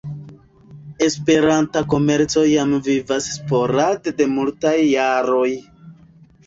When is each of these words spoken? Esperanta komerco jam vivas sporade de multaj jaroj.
Esperanta 1.07 1.83
komerco 1.91 2.47
jam 2.55 2.73
vivas 2.89 3.29
sporade 3.37 4.17
de 4.19 4.29
multaj 4.35 4.77
jaroj. 4.83 5.49